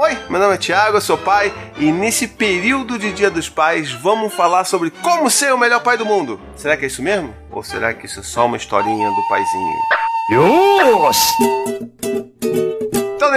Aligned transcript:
Oi, 0.00 0.16
meu 0.30 0.38
nome 0.38 0.54
é 0.54 0.56
Thiago, 0.56 0.96
eu 0.96 1.00
sou 1.00 1.18
pai 1.18 1.52
e 1.76 1.90
nesse 1.90 2.28
período 2.28 3.00
de 3.00 3.12
Dia 3.12 3.28
dos 3.28 3.48
Pais 3.48 3.90
vamos 3.90 4.32
falar 4.32 4.62
sobre 4.62 4.92
como 4.92 5.28
ser 5.28 5.52
o 5.52 5.58
melhor 5.58 5.82
pai 5.82 5.98
do 5.98 6.06
mundo. 6.06 6.40
Será 6.54 6.76
que 6.76 6.84
é 6.84 6.86
isso 6.86 7.02
mesmo? 7.02 7.34
Ou 7.50 7.64
será 7.64 7.92
que 7.92 8.06
isso 8.06 8.20
é 8.20 8.22
só 8.22 8.46
uma 8.46 8.56
historinha 8.56 9.10
do 9.10 9.28
paizinho? 9.28 9.74
Então, 10.30 11.10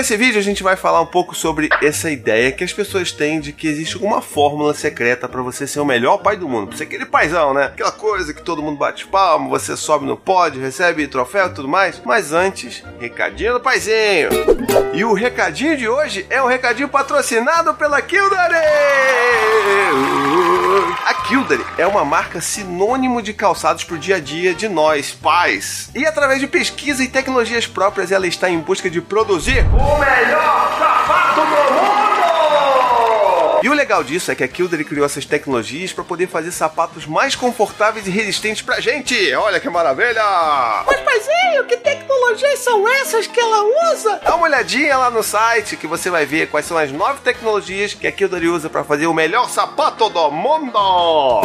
nesse 0.02 0.18
vídeo, 0.18 0.40
a 0.40 0.44
gente 0.44 0.64
vai 0.64 0.76
falar 0.76 1.00
um 1.00 1.06
pouco 1.06 1.36
sobre 1.36 1.70
essa 1.80 2.10
ideia 2.10 2.52
que 2.52 2.64
as 2.64 2.74
pessoas 2.74 3.12
têm 3.12 3.40
de 3.40 3.54
que 3.54 3.68
existe 3.68 3.94
alguma 3.94 4.20
fórmula 4.20 4.74
secreta 4.74 5.30
para 5.30 5.44
você 5.44 5.68
ser 5.68 5.80
o 5.80 5.86
melhor 5.86 6.18
pai 6.18 6.36
do 6.36 6.50
mundo. 6.50 6.70
Pra 6.70 6.78
ser 6.78 6.86
aquele 6.86 7.06
paizão, 7.06 7.54
né? 7.54 7.66
Aquela 7.66 7.92
coisa 7.92 8.34
que 8.34 8.42
todo 8.42 8.64
mundo 8.64 8.80
bate 8.80 9.06
palma, 9.06 9.48
você 9.48 9.78
sobe 9.78 10.08
no 10.08 10.18
pódio, 10.18 10.60
recebe 10.60 11.08
troféu 11.08 11.46
e 11.46 11.54
tudo 11.54 11.68
mais. 11.68 12.02
Mas 12.04 12.34
antes, 12.34 12.84
recadinho 13.00 13.54
do 13.54 13.60
paizinho. 13.60 14.30
E 14.92 15.06
o 15.06 15.14
recadinho 15.14 15.78
de 15.78 15.88
hoje 15.88 16.26
é 16.32 16.42
um 16.42 16.48
recadinho 16.48 16.90
patrocinado 16.90 17.76
pela 17.76 18.02
Kildare! 18.02 18.58
A 21.06 21.14
Kildare 21.16 21.66
é 21.78 21.88
uma 21.88 22.06
marca 22.06 22.40
sinônimo 22.40 23.22
de 23.22 23.34
calçados 23.34 23.84
pro 23.84 23.98
dia 23.98 24.18
a 24.18 24.20
dia 24.20 24.54
de 24.54 24.70
nós, 24.70 25.12
pais. 25.12 25.90
E 25.96 26.06
através 26.06 26.40
de 26.40 26.48
pesquisa 26.48 27.04
e 27.04 27.08
tecnologias 27.08 27.66
próprias, 27.66 28.12
ela 28.12 28.28
está 28.28 28.50
em 28.50 28.60
busca 28.60 28.90
de 28.90 29.02
produzir 29.02 29.66
o 29.66 30.00
melhor! 30.00 30.91
E 33.64 33.70
o 33.70 33.74
legal 33.74 34.04
disso 34.04 34.32
é 34.32 34.36
que 34.36 34.44
a 34.44 34.48
Kildare 34.48 34.84
criou 34.84 35.06
essas 35.06 35.24
tecnologias 35.24 35.94
para 35.94 36.04
poder 36.04 36.28
fazer 36.28 36.52
sapatos 36.52 37.06
mais 37.06 37.36
confortáveis 37.36 38.08
e 38.08 38.10
resistentes 38.10 38.64
pra 38.64 38.80
gente. 38.80 39.34
Olha 39.36 39.60
que 39.60 39.70
maravilha! 39.70 40.24
Mas, 40.88 41.00
paizinho, 41.02 41.66
que 41.68 41.78
tecnologias 41.78 42.58
são 42.60 42.88
essas 42.88 43.28
que 43.28 43.40
ela 43.40 43.92
usa? 43.92 44.20
Dá 44.24 44.36
uma 44.36 44.46
olhadinha 44.46 44.98
lá 44.98 45.12
no 45.12 45.22
site 45.22 45.78
que 45.78 45.86
você 45.86 46.10
vai 46.10 46.26
ver 46.26 46.50
quais 46.50 46.66
são 46.66 46.76
as 46.76 46.92
nove 46.92 47.20
tecnologias 47.22 47.94
que 47.94 48.08
a 48.08 48.12
Kildare 48.12 48.48
usa 48.48 48.68
para 48.68 48.84
fazer 48.84 49.06
o 49.06 49.14
melhor 49.14 49.48
sapato 49.48 50.10
do 50.10 50.32
mundo. 50.32 51.42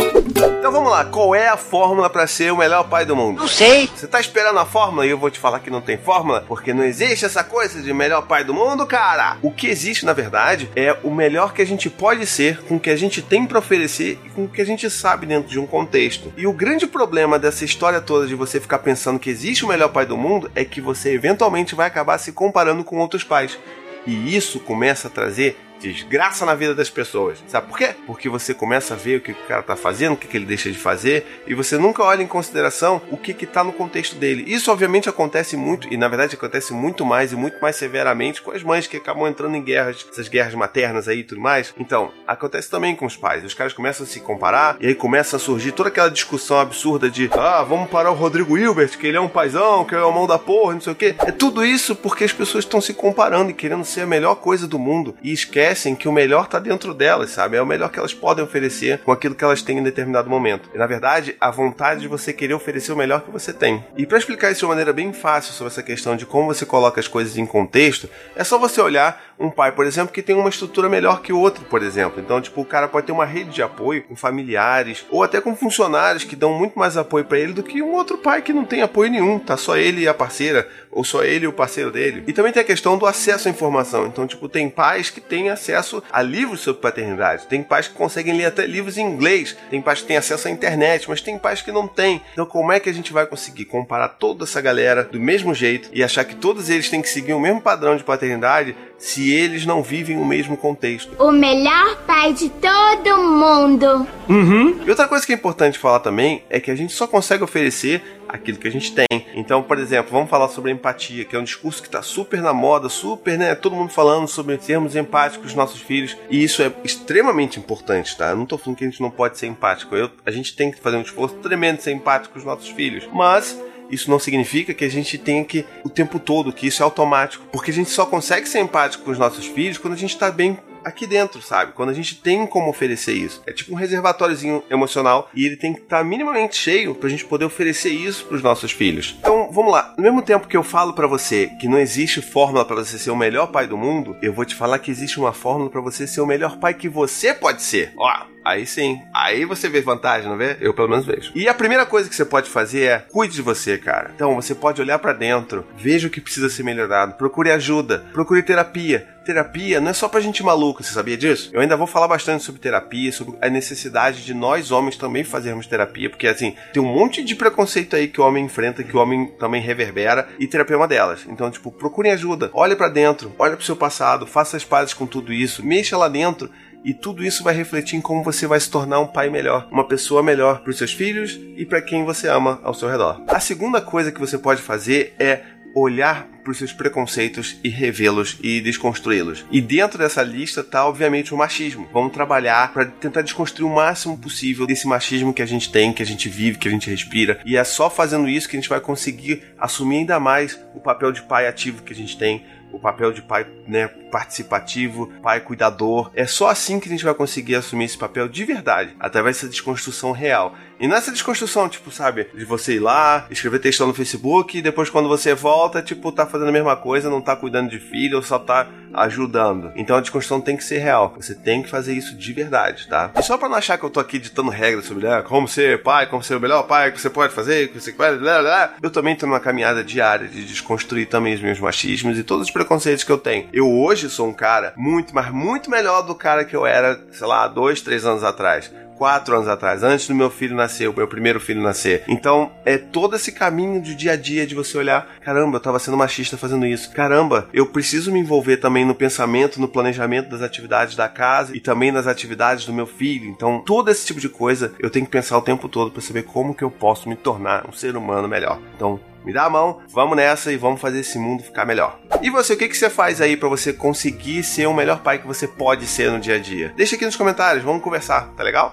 Então 0.59 0.73
vamos 0.73 0.91
lá, 0.91 1.05
qual 1.05 1.35
é 1.35 1.49
a 1.49 1.57
fórmula 1.59 2.09
para 2.09 2.27
ser 2.27 2.51
o 2.51 2.57
melhor 2.57 2.85
pai 2.85 3.05
do 3.05 3.15
mundo? 3.15 3.41
Não 3.41 3.49
sei. 3.49 3.91
Você 3.95 4.07
tá 4.07 4.19
esperando 4.19 4.59
a 4.59 4.65
fórmula 4.65 5.07
e 5.07 5.11
eu 5.11 5.19
vou 5.19 5.31
te 5.31 5.39
falar 5.39 5.61
que 5.61 5.69
não 5.71 5.83
tem 5.83 5.99
fórmula, 5.99 6.45
porque 6.49 6.73
não 6.73 6.83
existe 6.83 7.27
essa 7.27 7.45
coisa 7.45 7.83
de 7.83 7.93
melhor 7.93 8.23
pai 8.23 8.43
do 8.43 8.55
mundo, 8.55 8.87
cara. 8.87 9.37
O 9.43 9.51
que 9.51 9.67
existe, 9.67 10.07
na 10.07 10.15
verdade, 10.15 10.71
é 10.75 10.97
o 11.03 11.11
melhor 11.11 11.53
que 11.53 11.61
a 11.61 11.67
gente 11.67 11.91
pode 11.91 12.06
ser 12.27 12.62
com 12.62 12.77
o 12.77 12.81
que 12.81 12.91
a 12.91 12.97
gente 12.97 13.21
tem 13.21 13.45
para 13.45 13.59
oferecer 13.59 14.19
e 14.25 14.29
com 14.29 14.45
o 14.45 14.49
que 14.49 14.62
a 14.62 14.65
gente 14.65 14.89
sabe 14.89 15.27
dentro 15.27 15.51
de 15.51 15.59
um 15.59 15.67
contexto. 15.67 16.33
E 16.37 16.47
o 16.47 16.53
grande 16.53 16.87
problema 16.87 17.39
dessa 17.39 17.65
história 17.65 18.01
toda 18.01 18.27
de 18.27 18.35
você 18.35 18.61
ficar 18.61 18.79
pensando 18.79 19.19
que 19.19 19.31
existe 19.31 19.65
o 19.65 19.69
melhor 19.69 19.89
pai 19.89 20.07
do 20.07 20.17
mundo 20.17 20.51
é 20.55 20.65
que 20.65 20.81
você 20.81 21.12
eventualmente 21.12 21.75
vai 21.75 21.89
acabar 21.89 22.19
se 22.19 22.31
comparando 22.31 22.84
com 22.84 22.99
outros 22.99 23.25
pais. 23.25 23.59
E 24.07 24.37
isso 24.37 24.61
começa 24.61 25.09
a 25.09 25.11
trazer 25.11 25.57
desgraça 25.81 26.45
na 26.45 26.55
vida 26.55 26.75
das 26.75 26.91
pessoas. 26.91 27.43
Sabe 27.47 27.69
por 27.69 27.79
quê? 27.79 27.95
Porque 28.07 28.29
você 28.29 28.55
começa 28.55 28.95
a 28.95 28.97
ver 28.97 29.17
o 29.17 29.21
que 29.21 29.33
o 29.33 29.47
cara 29.47 29.63
tá 29.63 29.77
fazendo, 29.77 30.15
o 30.15 30.17
que, 30.17 30.37
ele 30.37 30.47
deixa 30.47 30.71
de 30.71 30.79
fazer, 30.79 31.43
e 31.47 31.55
você 31.55 31.79
nunca 31.79 32.03
olha 32.03 32.23
em 32.23 32.27
consideração 32.27 33.01
o 33.11 33.17
que 33.17 33.33
que 33.33 33.47
tá 33.47 33.63
no 33.63 33.73
contexto 33.73 34.17
dele. 34.17 34.45
Isso 34.47 34.71
obviamente 34.71 35.09
acontece 35.09 35.57
muito, 35.57 35.93
e 35.93 35.97
na 35.97 36.09
verdade 36.09 36.35
acontece 36.35 36.73
muito 36.73 37.05
mais 37.05 37.33
e 37.33 37.37
muito 37.37 37.61
mais 37.61 37.77
severamente 37.77 38.43
com 38.43 38.51
as 38.51 38.63
mães 38.63 38.87
que 38.87 38.97
acabam 38.97 39.27
entrando 39.27 39.57
em 39.57 39.63
guerras, 39.63 40.07
essas 40.11 40.29
guerras 40.29 40.55
maternas 40.55 41.09
aí 41.09 41.21
e 41.21 41.25
tudo 41.25 41.41
mais. 41.41 41.75
Então, 41.79 42.13
acontece 42.27 42.71
também 42.71 42.95
com 42.95 43.07
os 43.07 43.17
pais. 43.17 43.45
Os 43.45 43.55
caras 43.55 43.73
começam 43.73 44.05
a 44.05 44.09
se 44.09 44.21
comparar, 44.21 44.77
e 44.81 44.87
aí 44.87 44.95
começa 44.95 45.37
a 45.37 45.39
surgir 45.39 45.73
toda 45.73 45.89
aquela 45.89 46.11
discussão 46.11 46.59
absurda 46.59 47.11
de 47.11 47.31
ah, 47.33 47.63
vamos 47.63 47.91
parar 47.91 48.11
o 48.11 48.15
Rodrigo 48.15 48.57
Hilbert, 48.57 48.99
que 48.99 49.07
ele 49.07 49.17
é 49.17 49.21
um 49.21 49.29
paizão, 49.29 49.85
que 49.85 49.95
é 49.95 50.03
o 50.03 50.13
mão 50.13 50.27
da 50.27 50.39
porra, 50.39 50.75
não 50.75 50.81
sei 50.81 50.93
o 50.93 50.97
quê. 50.97 51.15
É 51.21 51.33
tudo 51.33 51.65
isso 51.65 51.95
porque 51.95 52.25
as 52.25 52.33
pessoas 52.33 52.65
estão 52.65 52.81
se 52.81 52.95
comparando 52.95 53.51
e 53.51 53.55
querendo 53.55 53.85
ser 53.85 54.03
a 54.03 54.07
melhor 54.07 54.37
coisa 54.37 54.67
do 54.67 54.79
mundo. 54.79 55.15
E 55.23 55.33
esquecem 55.33 55.66
que 55.95 56.09
o 56.09 56.12
melhor 56.12 56.47
tá 56.47 56.59
dentro 56.59 56.95
delas, 56.95 57.31
sabe? 57.31 57.56
É 57.56 57.62
o 57.62 57.67
melhor 57.67 57.91
que 57.91 57.98
elas 57.98 58.14
podem 58.14 58.45
oferecer 58.45 58.98
com 58.98 59.12
aquilo 59.12 59.34
que 59.34 59.45
elas 59.45 59.62
têm 59.62 59.78
em 59.78 59.83
determinado 59.83 60.28
momento. 60.28 60.70
E 60.75 60.78
na 60.78 60.86
verdade, 60.86 61.36
a 61.41 61.50
vontade 61.50 62.00
de 62.00 62.09
você 62.09 62.33
querer 62.33 62.55
oferecer 62.55 62.92
o 62.92 62.97
melhor 62.97 63.22
que 63.22 63.31
você 63.31 63.53
tem. 63.53 63.84
E 63.97 64.06
para 64.06 64.19
explicar 64.19 64.50
isso 64.50 64.60
de 64.60 64.65
uma 64.66 64.71
maneira 64.71 64.93
bem 64.93 65.12
fácil 65.12 65.53
sobre 65.53 65.72
essa 65.72 65.82
questão 65.82 66.16
de 66.16 66.26
como 66.26 66.47
você 66.47 66.66
coloca 66.66 67.00
as 67.00 67.09
coisas 67.09 67.37
em 67.37 67.47
contexto, 67.47 68.09
é 68.34 68.44
só 68.44 68.59
você 68.59 68.81
olhar 68.81 69.34
um 69.38 69.50
pai, 69.50 69.72
por 69.72 69.87
exemplo, 69.87 70.12
que 70.12 70.22
tem 70.22 70.34
uma 70.34 70.49
estrutura 70.49 70.88
melhor 70.88 71.21
que 71.21 71.32
o 71.32 71.38
outro, 71.38 71.65
por 71.65 71.82
exemplo. 71.82 72.21
Então, 72.21 72.41
tipo, 72.41 72.60
o 72.60 72.65
cara 72.65 72.88
pode 72.88 73.06
ter 73.06 73.12
uma 73.12 73.25
rede 73.25 73.50
de 73.50 73.62
apoio 73.62 74.03
com 74.03 74.16
familiares 74.16 75.05
ou 75.10 75.22
até 75.22 75.41
com 75.41 75.55
funcionários 75.55 76.25
que 76.25 76.34
dão 76.34 76.53
muito 76.53 76.78
mais 76.78 76.97
apoio 76.97 77.25
para 77.25 77.38
ele 77.38 77.53
do 77.53 77.62
que 77.62 77.82
um 77.82 77.93
outro 77.93 78.19
pai 78.19 78.43
que 78.43 78.53
não 78.53 78.65
tem 78.65 78.82
apoio 78.82 79.10
nenhum, 79.10 79.38
tá 79.38 79.56
só 79.56 79.76
ele 79.76 80.03
e 80.03 80.09
a 80.09 80.15
parceira, 80.15 80.69
ou 80.91 81.05
só 81.05 81.22
ele 81.22 81.44
e 81.44 81.49
o 81.49 81.53
parceiro 81.53 81.91
dele. 81.91 82.25
E 82.26 82.32
também 82.32 82.53
tem 82.53 82.62
a 82.62 82.66
questão 82.66 82.97
do 82.97 83.06
acesso 83.06 83.49
à 83.49 83.50
informação. 83.50 84.06
Então, 84.06 84.26
tipo, 84.26 84.49
tem 84.49 84.71
pais 84.71 85.10
que 85.10 85.21
têm 85.21 85.50
acesso 85.56 86.03
a 86.12 86.22
livros 86.22 86.61
sobre 86.61 86.81
paternidade, 86.81 87.47
tem 87.47 87.62
pais 87.62 87.89
que 87.89 87.94
conseguem 87.94 88.37
ler 88.37 88.47
até 88.47 88.67
livros 88.67 88.97
em 88.97 89.06
inglês, 89.06 89.56
tem 89.71 89.83
pais 89.83 90.00
que 90.00 90.06
têm 90.06 90.17
acesso 90.17 90.49
à 90.49 90.50
internet, 90.50 91.09
mas 91.09 91.21
tem 91.21 91.39
pais 91.39 91.62
que 91.62 91.72
não 91.72 91.89
têm. 91.89 92.22
Então, 92.33 92.47
como 92.47 92.71
é 92.71 92.78
que 92.78 92.89
a 92.89 92.94
gente 92.94 93.12
vai 93.12 93.27
conseguir 93.27 93.65
comparar 93.65 94.09
toda 94.09 94.44
essa 94.44 94.61
galera 94.61 95.03
do 95.03 95.21
mesmo 95.21 95.55
jeito 95.55 95.89
e 95.93 96.05
achar 96.05 96.25
que 96.25 96.37
todos 96.37 96.71
eles 96.71 96.89
têm 96.89 97.03
que 97.03 97.09
seguir 97.09 97.33
o 97.33 97.41
mesmo 97.41 97.61
padrão 97.61 97.97
de 97.97 98.05
paternidade 98.05 98.77
se 98.99 99.33
eles 99.33 99.67
não 99.67 99.83
vivem 99.83 100.17
o 100.17 100.25
mesmo 100.25 100.56
contexto? 100.56 101.12
O 101.22 101.31
melhor 101.31 101.97
pai 102.06 102.33
de 102.33 102.49
todo 102.49 103.23
mundo. 103.23 104.06
Uhum. 104.28 104.81
E 104.84 104.91
outra 104.91 105.06
coisa 105.06 105.25
que 105.25 105.33
é 105.33 105.37
importante 105.37 105.78
falar 105.78 106.00
também 106.00 106.43
é 106.49 106.59
que 106.61 106.71
a 106.71 106.75
gente 106.75 106.93
só 106.93 107.06
consegue 107.06 107.44
oferecer 107.44 108.16
aquilo 108.28 108.59
que 108.59 108.69
a 108.69 108.70
gente 108.70 108.92
tem. 108.92 109.06
Então, 109.34 109.62
por 109.62 109.78
exemplo, 109.78 110.12
vamos 110.12 110.31
falar 110.31 110.48
sobre 110.48 110.70
empatia, 110.70 111.25
que 111.25 111.37
é 111.37 111.38
um 111.38 111.44
discurso 111.44 111.82
que 111.82 111.88
está 111.88 112.03
super 112.03 112.41
na 112.41 112.53
moda, 112.53 112.88
super, 112.88 113.38
né? 113.38 113.54
Todo 113.54 113.76
mundo 113.76 113.92
falando 113.92 114.26
sobre 114.28 114.59
sermos 114.60 114.97
empáticos 114.97 115.38
com 115.38 115.47
os 115.47 115.54
nossos 115.54 115.81
filhos, 115.81 116.16
e 116.31 116.42
isso 116.42 116.62
é 116.62 116.72
extremamente 116.84 117.59
importante, 117.59 118.16
tá? 118.16 118.31
Eu 118.31 118.37
não 118.37 118.47
tô 118.47 118.56
falando 118.56 118.78
que 118.78 118.84
a 118.84 118.88
gente 118.88 119.00
não 119.00 119.10
pode 119.10 119.38
ser 119.38 119.47
empático, 119.47 119.94
eu, 119.94 120.10
a 120.25 120.31
gente 120.31 120.56
tem 120.56 120.70
que 120.70 120.81
fazer 120.81 120.97
um 120.97 121.03
esforço 121.03 121.37
tremendo 121.37 121.78
de 121.78 121.84
ser 121.84 121.92
empático 121.92 122.34
com 122.34 122.38
os 122.38 122.44
nossos 122.44 122.69
filhos, 122.69 123.09
mas 123.12 123.59
isso 123.91 124.10
não 124.10 124.19
significa 124.19 124.75
que 124.75 124.84
a 124.84 124.91
gente 124.91 125.16
tenha 125.19 125.44
que 125.44 125.64
o 125.84 125.88
tempo 125.88 126.19
todo, 126.19 126.53
que 126.53 126.66
isso 126.66 126.82
é 126.82 126.84
automático, 126.84 127.44
porque 127.53 127.70
a 127.70 127.75
gente 127.75 127.91
só 127.91 128.04
consegue 128.04 128.48
ser 128.48 128.60
empático 128.60 129.04
com 129.04 129.10
os 129.10 129.19
nossos 129.19 129.47
filhos 129.47 129.78
quando 129.78 129.94
a 129.94 129.98
gente 129.98 130.14
está 130.14 130.31
bem 130.31 130.58
aqui 130.87 131.07
dentro, 131.07 131.43
sabe? 131.43 131.73
Quando 131.73 131.91
a 131.91 131.95
gente 131.95 132.15
tem 132.15 132.47
como 132.47 132.71
oferecer 132.71 133.13
isso. 133.13 133.43
É 133.47 133.53
tipo 133.53 133.73
um 133.73 133.77
reservatóriozinho 133.77 134.63
emocional 134.71 135.29
e 135.35 135.45
ele 135.45 135.57
tem 135.57 135.75
que 135.75 135.81
estar 135.81 136.05
minimamente 136.05 136.57
cheio 136.57 136.95
pra 136.95 137.09
gente 137.09 137.25
poder 137.25 137.45
oferecer 137.45 137.91
isso 137.91 138.25
pros 138.27 138.43
nossos 138.43 138.71
filhos. 138.71 139.17
Então, 139.19 139.51
vamos 139.51 139.73
lá. 139.73 139.95
No 139.97 140.03
mesmo 140.03 140.23
tempo 140.23 140.47
que 140.47 140.57
eu 140.57 140.63
falo 140.63 140.93
para 140.93 141.09
você 141.09 141.49
que 141.61 141.69
não 141.69 141.79
existe 141.79 142.23
fórmula 142.23 142.65
para 142.65 142.77
você 142.77 142.99
ser 142.99 143.11
o 143.11 143.17
melhor 143.17 143.49
pai 143.49 143.67
do 143.67 143.77
mundo, 143.77 144.17
eu 144.23 144.33
vou 144.33 144.45
te 144.45 144.55
falar 144.55 144.79
que 144.79 144.91
existe 144.91 145.19
uma 145.19 145.33
fórmula 145.33 145.69
para 145.69 145.81
você 145.81 146.07
ser 146.07 146.21
o 146.21 146.27
melhor 146.27 146.59
pai 146.59 146.73
que 146.73 146.89
você 146.89 147.35
pode 147.35 147.63
ser. 147.63 147.93
Ó, 147.97 148.36
Aí 148.47 148.65
sim. 148.65 149.03
Aí 149.12 149.45
você 149.45 149.69
vê 149.69 149.81
vantagem, 149.81 150.31
não 150.31 150.37
vê? 150.37 150.57
Eu 150.61 150.73
pelo 150.73 150.89
menos 150.89 151.05
vejo. 151.05 151.33
E 151.34 151.49
a 151.49 151.55
primeira 151.55 151.84
coisa 151.84 152.09
que 152.09 152.15
você 152.15 152.25
pode 152.25 152.49
fazer 152.49 152.83
é 152.84 152.99
cuide 153.01 153.34
de 153.34 153.43
você, 153.43 153.77
cara. 153.77 154.12
Então 154.15 154.37
você 154.37 154.55
pode 154.55 154.81
olhar 154.81 155.01
para 155.01 155.12
dentro, 155.12 155.67
veja 155.77 156.07
o 156.07 156.11
que 156.11 156.21
precisa 156.21 156.49
ser 156.49 156.62
melhorado, 156.62 157.15
procure 157.15 157.51
ajuda, 157.51 158.05
procure 158.12 158.45
terapia. 158.45 159.17
Terapia 159.25 159.81
não 159.81 159.91
é 159.91 159.93
só 159.93 160.09
pra 160.09 160.21
gente 160.21 160.45
maluca, 160.45 160.85
você 160.85 160.93
sabia 160.93 161.17
disso? 161.17 161.51
Eu 161.53 161.61
ainda 161.61 161.77
vou 161.77 161.89
falar 161.89 162.06
bastante 162.06 162.45
sobre 162.45 162.61
terapia, 162.61 163.11
sobre 163.11 163.37
a 163.43 163.51
necessidade 163.51 164.25
de 164.25 164.33
nós 164.33 164.71
homens 164.71 164.97
também 164.97 165.25
fazermos 165.25 165.67
terapia, 165.67 166.09
porque 166.09 166.29
assim, 166.29 166.55
tem 166.73 166.81
um 166.81 166.87
monte 166.87 167.25
de 167.25 167.35
preconceito 167.35 167.97
aí 167.97 168.06
que 168.06 168.21
o 168.21 168.25
homem 168.25 168.45
enfrenta, 168.45 168.85
que 168.85 168.97
o 168.97 169.01
homem 169.01 169.27
também 169.37 169.61
reverbera, 169.61 170.29
e 170.39 170.47
terapia 170.47 170.75
é 170.75 170.79
uma 170.79 170.87
delas. 170.87 171.27
Então, 171.29 171.51
tipo, 171.51 171.73
procurem 171.73 172.12
ajuda, 172.12 172.53
olhe 172.55 172.77
para 172.77 172.89
dentro, 172.89 173.35
olhe 173.37 173.56
pro 173.56 173.65
seu 173.65 173.75
passado, 173.75 174.29
faça 174.29 174.56
as 174.56 174.65
pazes 174.65 174.95
com 174.95 175.09
tudo 175.09 175.33
isso, 175.33 175.67
mexa 175.67 175.99
lá 175.99 176.06
dentro 176.06 176.49
e 176.87 176.95
tudo 176.95 177.25
isso 177.25 177.43
vai 177.43 177.53
refletir 177.53 177.97
em 177.97 178.01
como 178.01 178.23
você 178.23 178.47
vai 178.47 178.61
se 178.61 178.71
tornar 178.71 179.01
um 179.01 179.09
pai 179.09 179.29
melhor, 179.29 179.67
uma 179.73 179.89
pessoa 179.89 180.23
melhor 180.23 180.61
para 180.61 180.71
os 180.71 180.79
seus 180.79 180.93
filhos 180.93 181.37
e 181.57 181.67
para 181.67 181.83
quem 181.83 182.05
você 182.05 182.29
ama 182.29 182.61
ao 182.63 182.73
seu 182.73 182.89
redor. 182.89 183.25
A 183.27 183.41
segunda 183.41 183.81
coisa 183.81 184.13
que 184.13 184.21
você 184.21 184.39
pode 184.39 184.63
fazer 184.63 185.13
é 185.19 185.43
olhar 185.75 186.29
para 186.43 186.53
os 186.53 186.59
seus 186.59 186.73
preconceitos 186.73 187.59
e 187.63 187.69
revê-los 187.69 188.39
e 188.41 188.61
desconstruí-los. 188.61 189.45
E 189.51 189.61
dentro 189.61 189.99
dessa 189.99 190.23
lista 190.23 190.61
está, 190.61 190.87
obviamente, 190.87 191.35
o 191.35 191.37
machismo. 191.37 191.88
Vamos 191.93 192.12
trabalhar 192.12 192.73
para 192.73 192.87
tentar 192.87 193.23
desconstruir 193.23 193.67
o 193.69 193.75
máximo 193.75 194.17
possível 194.17 194.65
desse 194.65 194.87
machismo 194.87 195.35
que 195.35 195.43
a 195.43 195.47
gente 195.47 195.71
tem, 195.71 195.93
que 195.93 196.03
a 196.03 196.06
gente 196.06 196.29
vive, 196.29 196.56
que 196.56 196.69
a 196.69 196.71
gente 196.71 196.89
respira. 196.89 197.41
E 197.44 197.56
é 197.56 197.65
só 197.65 197.91
fazendo 197.91 198.29
isso 198.29 198.49
que 198.49 198.56
a 198.56 198.61
gente 198.61 198.71
vai 198.71 198.81
conseguir 198.81 199.43
assumir 199.59 199.99
ainda 199.99 200.21
mais 200.21 200.59
o 200.73 200.81
papel 200.81 201.11
de 201.11 201.23
pai 201.23 201.49
ativo 201.49 201.82
que 201.82 201.93
a 201.93 201.97
gente 201.97 202.17
tem, 202.17 202.44
o 202.73 202.79
papel 202.79 203.13
de 203.13 203.23
pai 203.23 203.47
né, 203.67 203.89
participativo, 204.11 205.13
pai 205.23 205.41
cuidador. 205.41 206.11
É 206.15 206.27
só 206.27 206.49
assim 206.49 206.81
que 206.81 206.89
a 206.89 206.91
gente 206.91 207.05
vai 207.05 207.15
conseguir 207.15 207.55
assumir 207.57 207.85
esse 207.85 207.99
papel 207.99 208.29
de 208.29 208.45
verdade, 208.45 208.97
através 209.01 209.37
dessa 209.37 209.49
desconstrução 209.49 210.13
real. 210.13 210.55
E 210.79 210.87
nessa 210.87 211.11
desconstrução, 211.11 211.69
tipo, 211.69 211.91
sabe, 211.91 212.29
de 212.35 212.45
você 212.45 212.75
ir 212.75 212.81
lá, 212.81 213.27
escrever 213.31 213.59
textão 213.59 213.87
no 213.87 213.95
Facebook 213.95 214.59
e 214.59 214.63
depois 214.63 214.91
quando 214.91 215.09
você 215.09 215.35
volta, 215.35 215.81
tipo, 215.83 216.13
tá 216.13 216.27
fazendo 216.27 216.49
a 216.49 216.53
mesma 216.53 216.77
coisa, 216.77 217.09
não 217.09 217.23
tá 217.23 217.35
cuidando 217.35 217.71
de 217.71 217.79
filho, 217.79 218.17
ou 218.17 218.23
só 218.23 218.39
tá 218.39 218.69
ajudando. 218.93 219.73
Então 219.75 219.97
a 219.97 220.01
desconstrução 220.01 220.41
tem 220.41 220.57
que 220.57 220.65
ser 220.65 220.79
real. 220.79 221.15
Você 221.17 221.35
tem 221.35 221.63
que 221.63 221.71
fazer 221.71 221.95
isso 221.95 222.15
de 222.15 222.33
verdade, 222.33 222.87
tá? 222.89 223.11
E 223.17 223.23
só 223.23 223.39
para 223.39 223.49
não 223.49 223.57
achar 223.57 223.79
que 223.79 223.85
eu 223.85 223.91
tô 223.91 224.01
aqui 224.01 224.19
ditando 224.19 224.51
regras 224.51 224.85
sobre 224.85 225.07
né, 225.07 225.23
como 225.23 225.49
ser 225.49 225.83
pai, 225.83 226.07
como 226.07 226.23
ser 226.23 226.37
o 226.37 226.41
melhor 226.41 226.65
pai 226.65 226.93
que 226.93 227.01
você 227.01 227.09
pode 227.09 227.33
fazer, 227.33 227.69
que 227.69 227.81
você 227.81 227.93
pode, 227.93 228.19
blá, 228.19 228.41
blá, 228.41 228.75
eu 228.83 228.91
também 228.91 229.17
tô 229.17 229.27
numa 229.27 229.41
caminhada 229.41 229.83
diária 229.83 230.29
de 230.29 230.45
desconstruir 230.45 231.07
também 231.07 231.35
os 231.35 231.41
meus 231.41 231.59
machismos 231.59 232.19
e 232.19 232.23
todos 232.23 232.47
os 232.47 232.53
preconceitos 232.53 232.66
que 233.05 233.13
eu 233.13 233.19
tenho. 233.19 233.49
Eu 233.53 233.71
hoje 233.71 234.11
sou 234.11 234.29
um 234.29 234.35
cara 234.35 234.73
muito, 234.77 235.15
mas 235.15 235.31
muito 235.31 235.71
melhor 235.71 236.03
do 236.03 236.15
cara 236.15 236.45
que 236.45 236.55
eu 236.55 236.67
era, 236.67 237.01
sei 237.13 237.27
lá, 237.27 237.49
dois, 237.49 237.81
três 237.81 238.05
anos 238.05 238.25
atrás 238.25 238.71
quatro 238.96 239.37
anos 239.37 239.48
atrás, 239.48 239.82
antes 239.82 240.08
do 240.08 240.14
meu 240.14 240.31
filho 240.31 240.56
nascer, 240.56 240.88
o 240.88 240.96
meu 240.96 241.06
primeiro 241.06 241.38
filho 241.38 241.62
nascer. 241.62 242.04
Então, 242.08 242.52
é 242.64 242.78
todo 242.78 243.16
esse 243.16 243.32
caminho 243.32 243.81
de 243.81 243.94
dia 243.94 244.12
a 244.12 244.16
dia 244.16 244.46
de 244.46 244.54
você 244.54 244.76
olhar, 244.78 245.06
caramba, 245.20 245.56
eu 245.56 245.60
tava 245.60 245.78
sendo 245.78 245.96
machista 245.96 246.37
fazendo 246.37 246.66
isso. 246.66 246.93
Caramba, 246.93 247.48
eu 247.52 247.66
preciso 247.66 248.12
me 248.12 248.20
envolver 248.20 248.56
também 248.56 248.84
no 248.84 248.94
pensamento, 248.94 249.60
no 249.60 249.69
planejamento 249.69 250.28
das 250.28 250.43
atividades 250.43 250.96
da 250.96 251.08
casa 251.08 251.56
e 251.56 251.60
também 251.60 251.93
nas 251.93 252.06
atividades 252.06 252.64
do 252.64 252.72
meu 252.72 252.87
filho. 252.87 253.26
Então, 253.26 253.62
todo 253.64 253.90
esse 253.90 254.06
tipo 254.06 254.20
de 254.20 254.28
coisa 254.28 254.72
eu 254.78 254.90
tenho 254.90 255.04
que 255.04 255.12
pensar 255.12 255.37
o 255.38 255.43
tempo 255.43 255.69
todo 255.69 255.90
para 255.90 256.02
saber 256.02 256.22
como 256.22 256.54
que 256.54 256.64
eu 256.64 256.70
posso 256.70 257.08
me 257.08 257.16
tornar 257.16 257.66
um 257.69 257.72
ser 257.72 257.96
humano 257.96 258.28
melhor. 258.28 258.60
Então, 258.75 259.00
me 259.26 259.32
dá 259.32 259.44
a 259.44 259.50
mão, 259.50 259.81
vamos 259.88 260.16
nessa 260.16 260.52
e 260.52 260.56
vamos 260.56 260.81
fazer 260.81 261.00
esse 261.00 261.19
mundo 261.19 261.43
ficar 261.43 261.64
melhor. 261.64 261.98
E 262.22 262.31
você, 262.31 262.52
o 262.52 262.56
que, 262.56 262.69
que 262.69 262.76
você 262.76 262.88
faz 262.88 263.20
aí 263.20 263.37
para 263.37 263.48
você 263.48 263.72
conseguir 263.72 264.44
ser 264.44 264.66
o 264.66 264.72
melhor 264.72 265.00
pai 265.00 265.19
que 265.19 265.26
você 265.26 265.48
pode 265.48 265.84
ser 265.84 266.12
no 266.12 266.20
dia 266.20 266.37
a 266.37 266.38
dia? 266.38 266.72
Deixa 266.76 266.94
aqui 266.94 267.04
nos 267.04 267.16
comentários, 267.16 267.64
vamos 267.64 267.82
conversar, 267.82 268.28
tá 268.37 268.44
legal? 268.44 268.72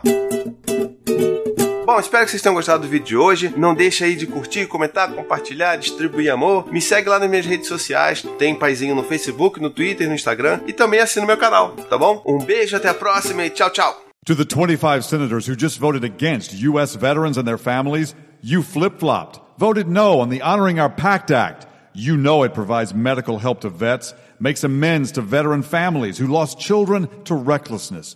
Bom, 1.85 1.99
espero 1.99 2.25
que 2.25 2.31
vocês 2.31 2.41
tenham 2.41 2.55
gostado 2.55 2.83
do 2.83 2.89
vídeo 2.89 3.05
de 3.05 3.17
hoje. 3.17 3.53
Não 3.55 3.75
deixa 3.75 4.05
aí 4.05 4.15
de 4.15 4.25
curtir, 4.25 4.65
comentar, 4.67 5.11
compartilhar, 5.13 5.75
distribuir 5.75 6.31
amor. 6.31 6.71
Me 6.71 6.81
segue 6.81 7.09
lá 7.09 7.19
nas 7.19 7.29
minhas 7.29 7.45
redes 7.45 7.67
sociais. 7.67 8.23
Tem 8.39 8.55
paizinho 8.55 8.95
no 8.95 9.03
Facebook, 9.03 9.61
no 9.61 9.69
Twitter, 9.69 10.07
no 10.07 10.15
Instagram. 10.15 10.61
E 10.65 10.73
também 10.73 10.99
assina 10.99 11.23
o 11.23 11.27
meu 11.27 11.37
canal, 11.37 11.71
tá 11.71 11.97
bom? 11.97 12.23
Um 12.25 12.39
beijo, 12.39 12.75
até 12.75 12.89
a 12.89 12.93
próxima 12.93 13.45
e 13.45 13.49
tchau, 13.49 13.69
tchau. 13.69 14.01
To 14.25 14.35
the 14.35 14.45
25 14.45 15.03
senators 15.03 15.47
who 15.47 15.55
just 15.55 15.77
voted 15.77 16.03
against 16.03 16.53
U.S. 16.53 16.95
veterans 16.95 17.37
and 17.37 17.43
their 17.43 17.57
families, 17.57 18.15
you 18.41 18.63
flip-flopped. 18.63 19.43
voted 19.57 19.87
no 19.87 20.19
on 20.19 20.29
the 20.29 20.41
Honoring 20.41 20.79
Our 20.79 20.89
Pact 20.89 21.31
Act. 21.31 21.67
You 21.93 22.17
know 22.17 22.43
it 22.43 22.53
provides 22.53 22.93
medical 22.93 23.37
help 23.37 23.61
to 23.61 23.69
vets, 23.69 24.13
makes 24.39 24.63
amends 24.63 25.11
to 25.13 25.21
veteran 25.21 25.61
families 25.61 26.17
who 26.17 26.27
lost 26.27 26.59
children 26.59 27.07
to 27.25 27.35
recklessness. 27.35 28.15